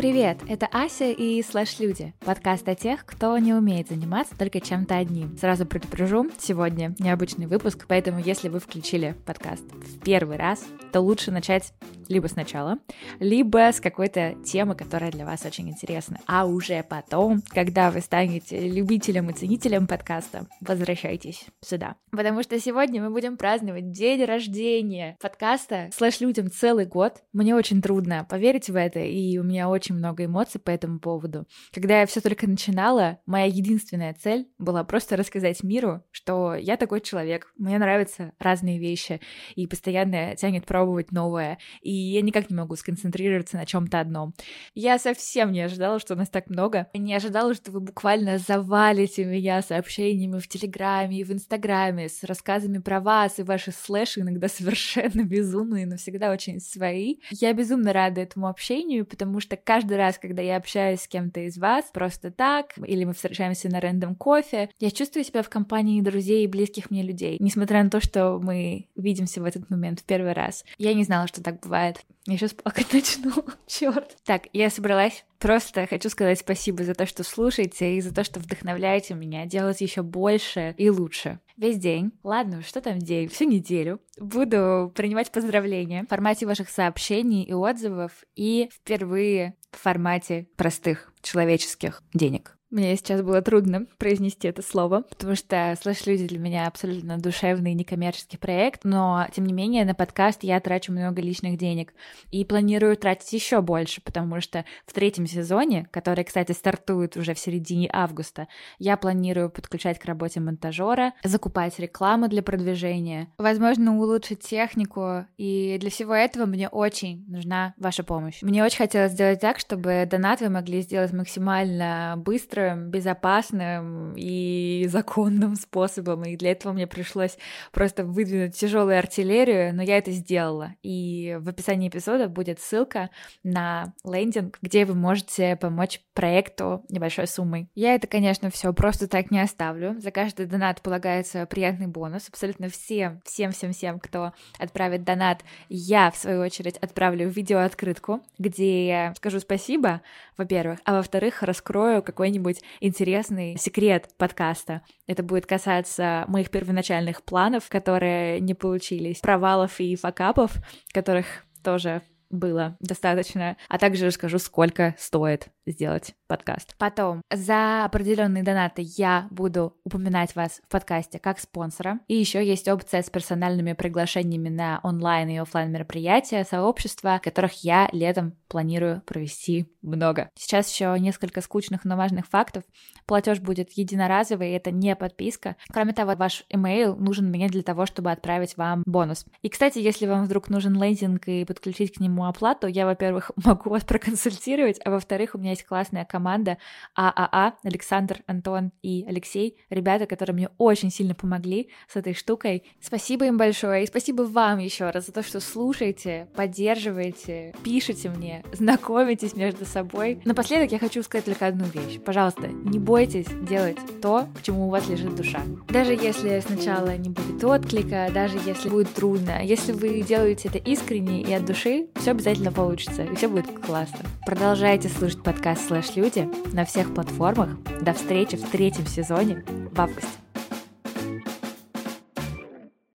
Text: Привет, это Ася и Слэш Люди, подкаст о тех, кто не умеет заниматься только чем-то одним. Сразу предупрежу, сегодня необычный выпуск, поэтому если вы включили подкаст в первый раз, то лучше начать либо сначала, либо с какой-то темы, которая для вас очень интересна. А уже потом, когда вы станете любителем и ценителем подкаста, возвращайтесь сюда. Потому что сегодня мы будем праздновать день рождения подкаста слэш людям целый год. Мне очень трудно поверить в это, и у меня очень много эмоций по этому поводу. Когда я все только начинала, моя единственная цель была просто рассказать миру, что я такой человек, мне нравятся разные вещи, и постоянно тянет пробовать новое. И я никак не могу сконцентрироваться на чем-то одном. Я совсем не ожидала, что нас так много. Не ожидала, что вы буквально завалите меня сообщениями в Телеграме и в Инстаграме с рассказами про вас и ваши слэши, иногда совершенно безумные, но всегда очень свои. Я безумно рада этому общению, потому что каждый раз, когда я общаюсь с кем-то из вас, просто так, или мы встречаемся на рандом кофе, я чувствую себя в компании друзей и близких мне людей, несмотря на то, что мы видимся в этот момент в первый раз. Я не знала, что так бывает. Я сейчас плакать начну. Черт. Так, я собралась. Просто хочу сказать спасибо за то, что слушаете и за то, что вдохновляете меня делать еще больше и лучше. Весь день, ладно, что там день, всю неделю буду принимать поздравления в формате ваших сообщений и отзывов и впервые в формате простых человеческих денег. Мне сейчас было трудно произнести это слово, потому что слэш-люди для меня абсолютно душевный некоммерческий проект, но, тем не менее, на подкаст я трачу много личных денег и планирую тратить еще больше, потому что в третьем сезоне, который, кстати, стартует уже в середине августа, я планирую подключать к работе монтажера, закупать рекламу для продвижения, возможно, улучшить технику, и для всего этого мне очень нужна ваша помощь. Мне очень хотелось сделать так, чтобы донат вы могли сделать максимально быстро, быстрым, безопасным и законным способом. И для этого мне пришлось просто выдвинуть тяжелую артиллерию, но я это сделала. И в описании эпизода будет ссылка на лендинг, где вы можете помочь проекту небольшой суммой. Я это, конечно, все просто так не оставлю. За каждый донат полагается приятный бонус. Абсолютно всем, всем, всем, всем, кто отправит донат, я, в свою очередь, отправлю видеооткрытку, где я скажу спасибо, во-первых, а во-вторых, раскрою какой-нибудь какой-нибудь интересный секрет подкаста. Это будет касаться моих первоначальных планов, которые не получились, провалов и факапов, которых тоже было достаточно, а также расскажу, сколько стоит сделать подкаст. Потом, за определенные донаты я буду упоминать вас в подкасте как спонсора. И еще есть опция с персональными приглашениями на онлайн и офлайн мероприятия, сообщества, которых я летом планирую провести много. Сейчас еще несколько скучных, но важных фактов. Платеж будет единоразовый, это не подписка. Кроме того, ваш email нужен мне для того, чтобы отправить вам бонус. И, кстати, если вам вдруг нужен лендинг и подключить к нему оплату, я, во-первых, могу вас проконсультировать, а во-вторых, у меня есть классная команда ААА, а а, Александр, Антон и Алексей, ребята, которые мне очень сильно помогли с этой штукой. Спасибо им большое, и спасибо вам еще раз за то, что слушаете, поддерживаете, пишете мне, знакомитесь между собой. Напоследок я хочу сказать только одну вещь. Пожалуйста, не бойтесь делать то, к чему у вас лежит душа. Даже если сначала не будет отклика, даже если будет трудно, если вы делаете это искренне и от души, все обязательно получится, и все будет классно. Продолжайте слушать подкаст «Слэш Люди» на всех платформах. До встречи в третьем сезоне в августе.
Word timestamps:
Привет, 0.00 0.38
это 0.46 0.66
Ася 0.66 1.10
и 1.10 1.42
Слэш 1.42 1.78
Люди, 1.78 2.12
подкаст 2.20 2.68
о 2.68 2.74
тех, 2.74 3.06
кто 3.06 3.38
не 3.38 3.54
умеет 3.54 3.88
заниматься 3.88 4.36
только 4.36 4.60
чем-то 4.60 4.96
одним. 4.96 5.38
Сразу 5.38 5.64
предупрежу, 5.64 6.30
сегодня 6.38 6.94
необычный 6.98 7.46
выпуск, 7.46 7.86
поэтому 7.88 8.20
если 8.20 8.50
вы 8.50 8.60
включили 8.60 9.16
подкаст 9.24 9.64
в 9.72 10.00
первый 10.00 10.36
раз, 10.36 10.66
то 10.92 11.00
лучше 11.00 11.30
начать 11.30 11.72
либо 12.10 12.26
сначала, 12.26 12.78
либо 13.20 13.70
с 13.72 13.80
какой-то 13.80 14.34
темы, 14.44 14.74
которая 14.74 15.10
для 15.12 15.24
вас 15.24 15.46
очень 15.46 15.70
интересна. 15.70 16.18
А 16.26 16.44
уже 16.44 16.82
потом, 16.82 17.40
когда 17.48 17.90
вы 17.90 18.00
станете 18.00 18.68
любителем 18.68 19.30
и 19.30 19.32
ценителем 19.32 19.86
подкаста, 19.86 20.46
возвращайтесь 20.60 21.46
сюда. 21.60 21.96
Потому 22.10 22.42
что 22.42 22.58
сегодня 22.58 23.00
мы 23.00 23.10
будем 23.10 23.36
праздновать 23.36 23.92
день 23.92 24.24
рождения 24.24 25.16
подкаста 25.20 25.88
слэш 25.94 26.20
людям 26.20 26.50
целый 26.50 26.84
год. 26.84 27.22
Мне 27.32 27.54
очень 27.54 27.80
трудно 27.80 28.26
поверить 28.28 28.68
в 28.68 28.76
это, 28.76 28.98
и 28.98 29.38
у 29.38 29.44
меня 29.44 29.68
очень 29.68 29.94
много 29.94 30.24
эмоций 30.24 30.60
по 30.60 30.70
этому 30.70 30.98
поводу. 30.98 31.46
Когда 31.72 32.00
я 32.00 32.06
все 32.06 32.20
только 32.20 32.48
начинала, 32.48 33.18
моя 33.24 33.46
единственная 33.46 34.14
цель 34.14 34.48
была 34.58 34.82
просто 34.82 35.16
рассказать 35.16 35.62
миру, 35.62 36.02
что 36.10 36.56
я 36.56 36.76
такой 36.76 37.00
человек, 37.00 37.52
мне 37.56 37.78
нравятся 37.78 38.32
разные 38.40 38.80
вещи, 38.80 39.20
и 39.54 39.68
постоянно 39.68 40.34
тянет 40.34 40.66
пробовать 40.66 41.12
новое. 41.12 41.58
И 41.82 41.99
я 42.00 42.22
никак 42.22 42.50
не 42.50 42.56
могу 42.56 42.76
сконцентрироваться 42.76 43.56
на 43.56 43.66
чем-то 43.66 44.00
одном. 44.00 44.34
Я 44.74 44.98
совсем 44.98 45.52
не 45.52 45.60
ожидала, 45.60 45.98
что 45.98 46.14
нас 46.14 46.28
так 46.28 46.48
много. 46.50 46.86
Не 46.94 47.14
ожидала, 47.14 47.54
что 47.54 47.70
вы 47.70 47.80
буквально 47.80 48.38
завалите 48.38 49.24
меня 49.24 49.62
сообщениями 49.62 50.38
в 50.38 50.48
Телеграме 50.48 51.20
и 51.20 51.24
в 51.24 51.32
Инстаграме 51.32 52.08
с 52.08 52.24
рассказами 52.24 52.78
про 52.78 53.00
вас 53.00 53.38
и 53.38 53.42
ваши 53.42 53.72
слэши, 53.72 54.20
иногда 54.20 54.48
совершенно 54.60 55.22
безумные, 55.24 55.86
но 55.86 55.96
всегда 55.96 56.30
очень 56.30 56.60
свои. 56.60 57.16
Я 57.30 57.52
безумно 57.52 57.92
рада 57.92 58.20
этому 58.20 58.48
общению, 58.48 59.06
потому 59.06 59.40
что 59.40 59.56
каждый 59.56 59.96
раз, 59.96 60.18
когда 60.18 60.42
я 60.42 60.56
общаюсь 60.56 61.02
с 61.02 61.08
кем-то 61.08 61.40
из 61.40 61.58
вас, 61.58 61.86
просто 61.92 62.30
так, 62.30 62.74
или 62.86 63.04
мы 63.04 63.12
встречаемся 63.12 63.68
на 63.68 63.80
рандом 63.80 64.14
кофе, 64.14 64.70
я 64.78 64.90
чувствую 64.90 65.24
себя 65.24 65.42
в 65.42 65.48
компании 65.48 66.00
друзей 66.00 66.44
и 66.44 66.48
близких 66.48 66.90
мне 66.90 67.02
людей, 67.02 67.36
несмотря 67.40 67.82
на 67.82 67.90
то, 67.90 68.00
что 68.00 68.38
мы 68.38 68.88
видимся 68.96 69.40
в 69.40 69.44
этот 69.44 69.70
момент 69.70 70.00
в 70.00 70.04
первый 70.04 70.32
раз. 70.32 70.64
Я 70.78 70.94
не 70.94 71.04
знала, 71.04 71.26
что 71.26 71.42
так 71.42 71.60
бывает. 71.60 71.89
Я 72.26 72.36
сейчас 72.36 72.54
плакать 72.54 72.86
начну. 72.92 73.32
Черт. 73.66 74.16
Так, 74.24 74.48
я 74.52 74.70
собралась. 74.70 75.24
Просто 75.38 75.86
хочу 75.86 76.10
сказать 76.10 76.38
спасибо 76.38 76.84
за 76.84 76.94
то, 76.94 77.06
что 77.06 77.24
слушаете 77.24 77.96
и 77.96 78.00
за 78.00 78.14
то, 78.14 78.24
что 78.24 78.40
вдохновляете 78.40 79.14
меня 79.14 79.46
делать 79.46 79.80
еще 79.80 80.02
больше 80.02 80.74
и 80.76 80.90
лучше. 80.90 81.40
Весь 81.56 81.78
день, 81.78 82.12
ладно, 82.22 82.62
что 82.62 82.80
там 82.80 82.98
день, 82.98 83.28
всю 83.28 83.44
неделю 83.44 84.00
буду 84.18 84.92
принимать 84.94 85.30
поздравления 85.30 86.04
в 86.04 86.08
формате 86.08 86.46
ваших 86.46 86.68
сообщений 86.68 87.42
и 87.42 87.52
отзывов 87.52 88.12
и 88.34 88.68
впервые 88.72 89.56
в 89.70 89.78
формате 89.78 90.48
простых 90.56 91.12
человеческих 91.22 92.02
денег. 92.12 92.56
Мне 92.70 92.94
сейчас 92.96 93.20
было 93.22 93.42
трудно 93.42 93.86
произнести 93.98 94.46
это 94.46 94.62
слово, 94.62 95.02
потому 95.02 95.34
что 95.34 95.76
слэш-люди 95.82 96.28
для 96.28 96.38
меня 96.38 96.68
абсолютно 96.68 97.18
душевный 97.18 97.74
некоммерческий 97.74 98.38
проект, 98.38 98.84
но, 98.84 99.26
тем 99.32 99.44
не 99.44 99.52
менее, 99.52 99.84
на 99.84 99.94
подкаст 99.94 100.44
я 100.44 100.60
трачу 100.60 100.92
много 100.92 101.20
личных 101.20 101.58
денег 101.58 101.92
и 102.30 102.44
планирую 102.44 102.96
тратить 102.96 103.32
еще 103.32 103.60
больше, 103.60 104.00
потому 104.00 104.40
что 104.40 104.64
в 104.86 104.92
третьем 104.92 105.26
сезоне, 105.26 105.88
который, 105.90 106.22
кстати, 106.22 106.52
стартует 106.52 107.16
уже 107.16 107.34
в 107.34 107.40
середине 107.40 107.90
августа, 107.92 108.46
я 108.78 108.96
планирую 108.96 109.50
подключать 109.50 109.98
к 109.98 110.04
работе 110.04 110.38
монтажера, 110.38 111.12
закупать 111.24 111.76
рекламу 111.80 112.28
для 112.28 112.42
продвижения, 112.42 113.32
возможно, 113.36 113.98
улучшить 113.98 114.40
технику, 114.40 115.26
и 115.38 115.76
для 115.80 115.90
всего 115.90 116.14
этого 116.14 116.46
мне 116.46 116.68
очень 116.68 117.24
нужна 117.26 117.74
ваша 117.78 118.04
помощь. 118.04 118.42
Мне 118.42 118.62
очень 118.62 118.78
хотелось 118.78 119.10
сделать 119.10 119.40
так, 119.40 119.58
чтобы 119.58 120.06
донат 120.08 120.40
вы 120.40 120.50
могли 120.50 120.82
сделать 120.82 121.12
максимально 121.12 122.14
быстро, 122.16 122.59
быстрым, 122.60 122.90
безопасным 122.90 124.14
и 124.16 124.86
законным 124.88 125.56
способом. 125.56 126.24
И 126.24 126.36
для 126.36 126.52
этого 126.52 126.72
мне 126.72 126.86
пришлось 126.86 127.36
просто 127.72 128.04
выдвинуть 128.04 128.56
тяжелую 128.56 128.98
артиллерию, 128.98 129.74
но 129.74 129.82
я 129.82 129.98
это 129.98 130.10
сделала. 130.10 130.74
И 130.82 131.38
в 131.40 131.48
описании 131.48 131.88
эпизода 131.88 132.28
будет 132.28 132.60
ссылка 132.60 133.10
на 133.42 133.94
лендинг, 134.04 134.58
где 134.62 134.84
вы 134.84 134.94
можете 134.94 135.56
помочь 135.56 136.00
проекту 136.14 136.84
небольшой 136.88 137.26
суммой. 137.26 137.68
Я 137.74 137.94
это, 137.94 138.06
конечно, 138.06 138.50
все 138.50 138.72
просто 138.72 139.08
так 139.08 139.30
не 139.30 139.40
оставлю. 139.40 139.98
За 140.00 140.10
каждый 140.10 140.46
донат 140.46 140.82
полагается 140.82 141.46
приятный 141.46 141.86
бонус. 141.86 142.28
Абсолютно 142.28 142.68
всем, 142.68 143.20
всем, 143.24 143.52
всем, 143.52 143.72
всем, 143.72 143.98
кто 143.98 144.32
отправит 144.58 145.04
донат, 145.04 145.42
я, 145.68 146.10
в 146.10 146.16
свою 146.16 146.42
очередь, 146.42 146.76
отправлю 146.78 147.28
видеооткрытку, 147.28 148.20
где 148.38 148.86
я 148.86 149.14
скажу 149.14 149.40
спасибо, 149.40 150.02
во-первых, 150.36 150.80
а 150.84 150.94
во-вторых, 150.94 151.42
раскрою 151.42 152.02
какой-нибудь 152.02 152.49
какой-нибудь 152.50 152.62
интересный 152.80 153.56
секрет 153.56 154.08
подкаста. 154.16 154.82
Это 155.06 155.22
будет 155.22 155.46
касаться 155.46 156.24
моих 156.28 156.50
первоначальных 156.50 157.22
планов, 157.22 157.68
которые 157.68 158.40
не 158.40 158.54
получились, 158.54 159.20
провалов 159.20 159.80
и 159.80 159.96
факапов, 159.96 160.52
которых 160.92 161.44
тоже 161.62 162.02
было 162.30 162.76
достаточно, 162.80 163.56
а 163.68 163.78
также 163.78 164.06
расскажу, 164.06 164.38
сколько 164.38 164.94
стоит 164.98 165.48
сделать 165.66 166.14
подкаст. 166.26 166.74
Потом, 166.78 167.22
за 167.32 167.84
определенные 167.84 168.42
донаты 168.42 168.82
я 168.96 169.28
буду 169.30 169.76
упоминать 169.84 170.34
вас 170.34 170.60
в 170.66 170.70
подкасте 170.70 171.18
как 171.18 171.38
спонсора. 171.38 172.00
И 172.08 172.14
еще 172.14 172.44
есть 172.46 172.68
опция 172.68 173.02
с 173.02 173.10
персональными 173.10 173.72
приглашениями 173.72 174.48
на 174.48 174.80
онлайн 174.82 175.28
и 175.28 175.36
офлайн 175.38 175.70
мероприятия, 175.72 176.44
сообщества, 176.44 177.20
которых 177.22 177.64
я 177.64 177.88
летом 177.92 178.36
планирую 178.48 179.02
провести 179.02 179.72
много. 179.82 180.28
Сейчас 180.36 180.72
еще 180.72 180.96
несколько 180.98 181.40
скучных, 181.40 181.84
но 181.84 181.96
важных 181.96 182.26
фактов. 182.26 182.64
Платеж 183.06 183.40
будет 183.40 183.70
единоразовый, 183.72 184.50
это 184.52 184.70
не 184.70 184.94
подписка. 184.96 185.56
Кроме 185.72 185.92
того, 185.92 186.14
ваш 186.16 186.44
email 186.52 186.96
нужен 186.96 187.30
мне 187.30 187.48
для 187.48 187.62
того, 187.62 187.86
чтобы 187.86 188.10
отправить 188.10 188.56
вам 188.56 188.82
бонус. 188.86 189.24
И, 189.42 189.48
кстати, 189.48 189.78
если 189.78 190.06
вам 190.06 190.24
вдруг 190.24 190.48
нужен 190.48 190.80
лендинг 190.80 191.28
и 191.28 191.44
подключить 191.44 191.94
к 191.94 192.00
нему 192.00 192.19
оплату, 192.28 192.66
я, 192.66 192.86
во-первых, 192.86 193.30
могу 193.44 193.70
вас 193.70 193.84
проконсультировать, 193.84 194.80
а 194.84 194.90
во-вторых, 194.90 195.34
у 195.34 195.38
меня 195.38 195.50
есть 195.50 195.64
классная 195.64 196.04
команда 196.04 196.58
ААА, 196.94 197.12
а 197.16 197.28
а, 197.32 197.54
Александр, 197.64 198.22
Антон 198.26 198.72
и 198.82 199.04
Алексей, 199.08 199.56
ребята, 199.70 200.06
которые 200.06 200.34
мне 200.34 200.48
очень 200.58 200.90
сильно 200.90 201.14
помогли 201.14 201.70
с 201.88 201.96
этой 201.96 202.14
штукой. 202.14 202.64
Спасибо 202.80 203.26
им 203.26 203.38
большое, 203.38 203.84
и 203.84 203.86
спасибо 203.86 204.22
вам 204.22 204.58
еще 204.58 204.90
раз 204.90 205.06
за 205.06 205.12
то, 205.12 205.22
что 205.22 205.40
слушаете, 205.40 206.28
поддерживаете, 206.34 207.54
пишете 207.64 208.10
мне, 208.10 208.44
знакомитесь 208.52 209.34
между 209.34 209.64
собой. 209.64 210.20
Напоследок 210.24 210.72
я 210.72 210.78
хочу 210.78 211.02
сказать 211.02 211.24
только 211.24 211.46
одну 211.46 211.64
вещь. 211.64 212.00
Пожалуйста, 212.04 212.48
не 212.48 212.78
бойтесь 212.78 213.26
делать 213.48 213.78
то, 214.02 214.28
к 214.38 214.42
чему 214.42 214.66
у 214.66 214.70
вас 214.70 214.88
лежит 214.88 215.14
душа. 215.14 215.40
Даже 215.68 215.92
если 215.92 216.40
сначала 216.40 216.96
не 216.96 217.10
будет 217.10 217.42
отклика, 217.42 218.08
даже 218.12 218.38
если 218.44 218.68
будет 218.68 218.92
трудно, 218.92 219.42
если 219.42 219.72
вы 219.72 220.02
делаете 220.02 220.48
это 220.48 220.58
искренне 220.58 221.22
и 221.22 221.32
от 221.32 221.44
души, 221.44 221.88
все 222.10 222.16
обязательно 222.16 222.50
получится, 222.50 223.04
и 223.04 223.14
все 223.14 223.28
будет 223.28 223.46
классно. 223.60 224.00
Продолжайте 224.26 224.88
слушать 224.88 225.22
подкаст 225.22 225.68
«Слэш 225.68 225.94
Люди» 225.94 226.28
на 226.52 226.64
всех 226.64 226.92
платформах. 226.92 227.50
До 227.82 227.92
встречи 227.92 228.36
в 228.36 228.50
третьем 228.50 228.86
сезоне 228.86 229.44
в 229.70 229.80
августе. 229.80 230.29